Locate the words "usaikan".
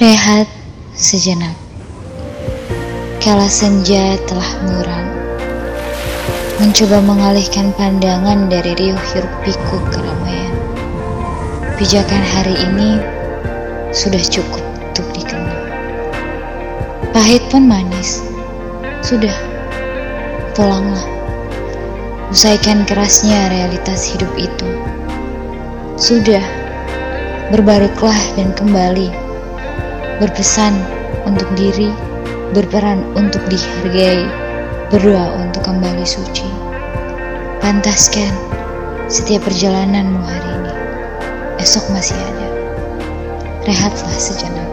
22.32-22.88